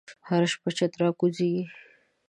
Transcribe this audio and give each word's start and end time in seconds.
هره 0.27 0.47
شپه 0.53 0.69
چت 0.77 0.93
راکوزیږې 1.01 1.63